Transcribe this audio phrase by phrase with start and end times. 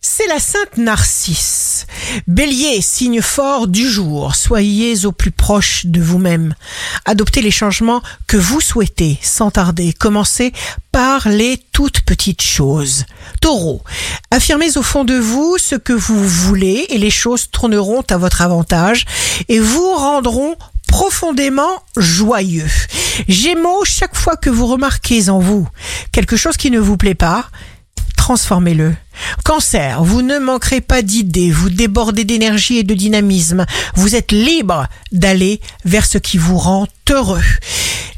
[0.00, 1.86] C'est la Sainte Narcisse.
[2.28, 6.54] Bélier, signe fort du jour, soyez au plus proche de vous-même.
[7.04, 9.92] Adoptez les changements que vous souhaitez sans tarder.
[9.92, 10.52] Commencez
[10.92, 13.06] par les toutes petites choses.
[13.40, 13.82] Taureau,
[14.30, 18.42] affirmez au fond de vous ce que vous voulez et les choses tourneront à votre
[18.42, 19.04] avantage
[19.48, 22.70] et vous rendront profondément joyeux.
[23.28, 25.68] Gémeaux, chaque fois que vous remarquez en vous
[26.12, 27.46] quelque chose qui ne vous plaît pas,
[28.16, 28.94] transformez-le.
[29.44, 34.86] Cancer, vous ne manquerez pas d'idées, vous débordez d'énergie et de dynamisme, vous êtes libre
[35.12, 37.42] d'aller vers ce qui vous rend heureux.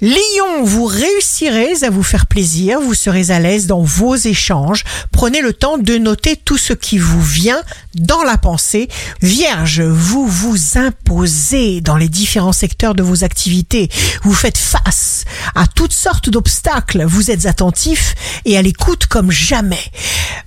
[0.01, 4.85] Lion, vous réussirez à vous faire plaisir, vous serez à l'aise dans vos échanges.
[5.13, 7.61] Prenez le temps de noter tout ce qui vous vient
[7.95, 8.89] dans la pensée.
[9.21, 13.91] Vierge, vous vous imposez dans les différents secteurs de vos activités.
[14.23, 17.05] Vous faites face à toutes sortes d'obstacles.
[17.05, 18.15] Vous êtes attentif
[18.47, 19.85] et à l'écoute comme jamais.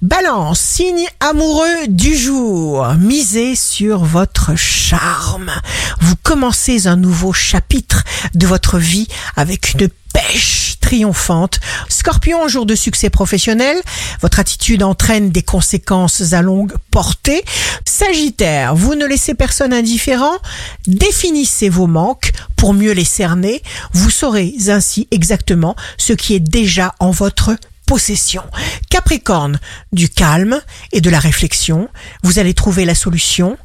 [0.02, 2.88] Balance, signe amoureux du jour.
[3.00, 5.52] Misez sur votre charme.
[6.44, 11.62] Commencez un nouveau chapitre de votre vie avec une pêche triomphante.
[11.88, 13.78] Scorpion, jour de succès professionnel,
[14.20, 17.46] votre attitude entraîne des conséquences à longue portée.
[17.86, 20.36] Sagittaire, vous ne laissez personne indifférent,
[20.86, 23.64] définissez vos manques pour mieux les cerner.
[23.94, 28.44] Vous saurez ainsi exactement ce qui est déjà en votre possession.
[28.90, 29.60] Capricorne,
[29.92, 31.90] du calme et de la réflexion,
[32.24, 33.58] vous allez trouver la solution.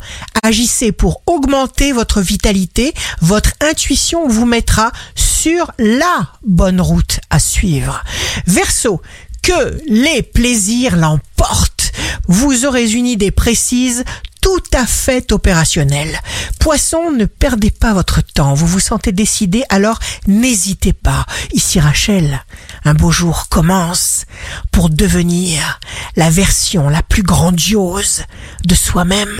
[0.43, 8.03] Agissez pour augmenter votre vitalité, votre intuition vous mettra sur la bonne route à suivre.
[8.47, 9.01] Verseau,
[9.43, 11.93] que les plaisirs l'emportent.
[12.27, 14.05] Vous aurez une idée précise
[14.41, 16.21] tout à fait opérationnelle.
[16.59, 18.55] Poisson, ne perdez pas votre temps.
[18.55, 21.27] Vous vous sentez décidé, alors n'hésitez pas.
[21.53, 22.45] Ici Rachel,
[22.89, 24.25] un beau jour commence
[24.73, 25.79] pour devenir
[26.17, 28.23] la version la plus grandiose
[28.65, 29.29] de soi-même.